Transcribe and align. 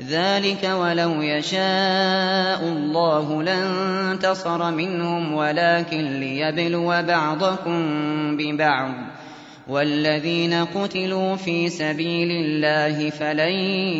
ذلك 0.00 0.64
ولو 0.64 1.22
يشاء 1.22 2.62
الله 2.62 3.42
لانتصر 3.42 4.70
منهم 4.70 5.34
ولكن 5.34 6.20
ليبلو 6.20 7.02
بعضكم 7.02 7.82
ببعض 8.36 8.92
والذين 9.68 10.54
قتلوا 10.54 11.36
في 11.36 11.68
سبيل 11.68 12.30
الله 12.30 13.10
فلن 13.10 13.54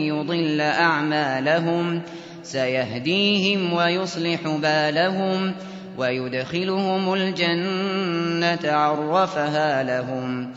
يضل 0.08 0.60
أعمالهم 0.60 2.02
سيهديهم 2.42 3.72
ويصلح 3.72 4.40
بالهم 4.46 5.54
ويدخلهم 5.98 7.14
الجنة 7.14 8.72
عرفها 8.72 9.82
لهم 9.82 10.52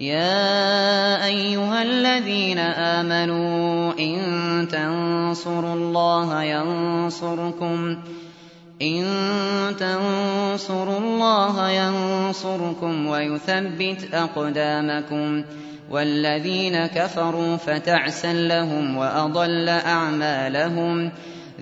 يا 0.00 1.26
أيها 1.26 1.82
الذين 1.82 2.58
آمنوا 2.58 3.92
تنصروا 4.72 5.74
الله 5.74 6.42
ينصركم. 6.42 7.96
إن 8.82 9.04
تنصروا 9.78 10.98
الله 10.98 11.70
ينصركم 11.70 13.06
ويثبت 13.06 14.14
أقدامكم. 14.14 15.42
والذين 15.90 16.86
كفروا 16.86 17.56
فتعسا 17.56 18.32
لهم 18.32 18.96
وأضل 18.96 19.68
أعمالهم. 19.68 21.10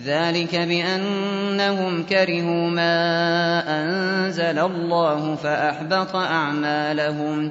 ذلك 0.05 0.57
بأنهم 0.57 2.03
كرهوا 2.03 2.71
ما 2.71 2.95
أنزل 3.69 4.59
الله 4.59 5.35
فأحبط 5.35 6.17
أعمالهم. 6.17 7.51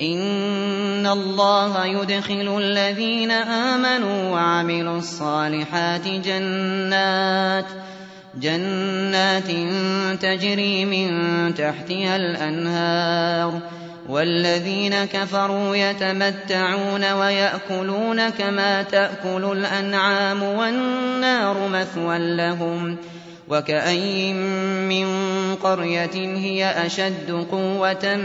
إن 0.00 1.06
الله 1.06 1.86
يدخل 1.86 2.58
الذين 2.58 3.30
آمنوا 3.30 4.30
وعملوا 4.30 4.98
الصالحات 4.98 6.08
جنات 6.08 7.66
جنات 8.40 9.50
تجري 10.20 10.84
من 10.84 11.10
تحتها 11.54 12.16
الأنهار 12.16 13.60
والذين 14.08 15.04
كفروا 15.04 15.76
يتمتعون 15.76 17.12
ويأكلون 17.12 18.28
كما 18.28 18.82
تأكل 18.82 19.44
الأنعام 19.52 20.42
والنار 20.42 21.68
مثوى 21.68 22.36
لهم 22.36 22.96
وكأي 23.48 24.32
من 24.88 25.06
قرية 25.54 26.36
هي 26.36 26.86
أشد 26.86 27.46
قوة 27.50 28.16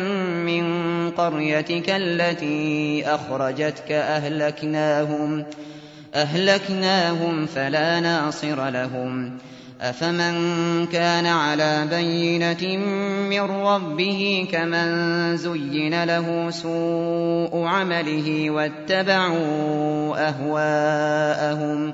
من 0.45 0.63
قريتك 1.11 1.89
التي 1.89 3.03
أخرجتك 3.05 3.91
أهلكناهم 3.91 5.45
أهلكناهم 6.15 7.45
فلا 7.45 7.99
ناصر 7.99 8.69
لهم 8.69 9.37
أفمن 9.81 10.87
كان 10.87 11.25
على 11.25 11.87
بينة 11.89 12.77
من 13.29 13.41
ربه 13.41 14.47
كمن 14.51 15.37
زين 15.37 16.03
له 16.03 16.49
سوء 16.51 17.63
عمله 17.65 18.49
واتبعوا 18.49 20.27
أهواءهم 20.27 21.93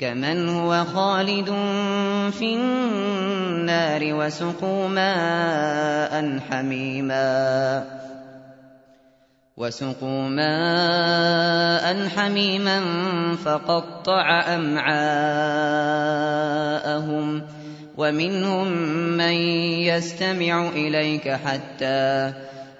كمن 0.00 0.48
هو 0.48 0.84
خالد 0.84 1.46
في 2.32 2.54
النار 2.54 4.14
وسقوا 4.14 4.88
ماء 4.88 6.38
حميما 6.50 7.84
وسقوا 9.56 10.28
ماء 10.28 12.08
حميما 12.08 12.80
فقطع 13.44 14.54
أمعاءهم 14.54 14.98
ومنهم 17.96 18.68
من 19.16 19.32
يستمع 19.82 20.68
إليك 20.68 21.28
حتى 21.28 22.32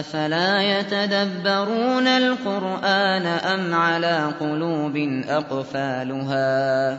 أفلا 0.00 0.62
يتدبرون 0.62 2.06
القرآن 2.06 3.26
أم 3.26 3.74
على 3.74 4.32
قلوب 4.40 4.96
أقفالها 5.28 6.92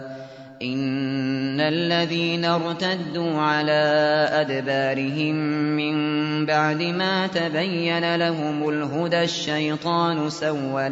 إن 0.61 1.61
الذين 1.61 2.45
ارتدوا 2.45 3.41
على 3.41 3.81
أدبارهم 4.31 5.35
من 5.75 5.95
بعد 6.45 6.81
ما 6.81 7.27
تبين 7.27 8.15
لهم 8.15 8.69
الهدى 8.69 9.23
الشيطان 9.23 10.29
سول 10.29 10.91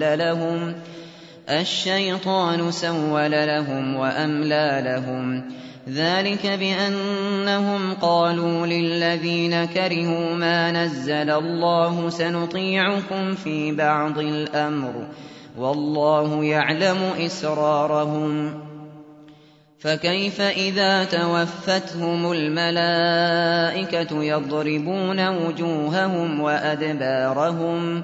لهم 3.32 3.96
وأملى 3.96 4.82
لهم 4.86 5.44
ذلك 5.90 6.48
بأنهم 6.48 7.94
قالوا 7.94 8.68
للذين 8.68 9.66
كرهوا 9.66 10.36
ما 10.36 10.72
نزل 10.72 11.30
الله 11.30 12.10
سنطيعكم 12.10 13.36
في 13.36 13.72
بعض 13.72 14.20
الأمر 14.20 15.08
والله 15.58 16.44
يعلم 16.44 16.98
إسرارهم 17.26 18.54
فكيف 19.80 20.42
إذا 20.42 21.04
توفتهم 21.04 22.32
الملائكة 22.32 24.24
يضربون 24.24 25.28
وجوههم 25.28 26.40
وأدبارهم 26.40 28.04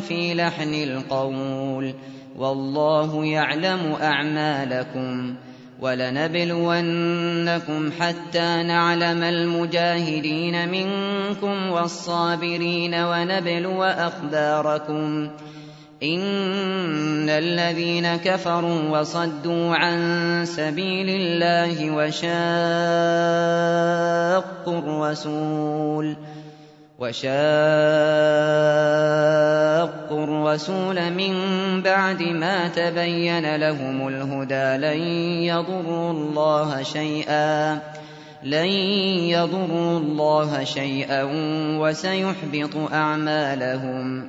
في 0.00 0.34
لحن 0.34 0.74
القول 0.74 1.94
والله 2.36 3.24
يعلم 3.24 3.96
أعمالكم 4.02 5.34
ولنبلونكم 5.80 7.12
حتى 8.00 8.62
نعلم 8.62 9.22
المجاهدين 9.22 10.68
منكم 10.68 11.70
والصابرين 11.70 12.94
ونبلو 12.94 13.82
أخباركم 13.82 15.30
إن 16.02 17.28
الذين 17.30 18.16
كفروا 18.16 18.98
وصدوا 18.98 19.74
عن 19.74 19.98
سبيل 20.46 21.08
الله 21.08 21.90
وشاقوا 21.90 22.32
الرسول 24.78 26.16
وشاقوا 26.98 27.32
الرسول 30.24 31.10
من 31.10 31.34
بعد 31.82 32.22
ما 32.22 32.68
تبين 32.68 33.56
لهم 33.56 34.08
الهدى 34.08 34.76
لن 34.86 35.02
يضروا 35.42 36.10
الله 36.10 36.82
شيئا 36.82 37.80
لن 38.42 38.68
يضروا 39.30 39.98
الله 39.98 40.64
شيئا 40.64 41.22
وسيحبط 41.80 42.92
أعمالهم 42.92 44.28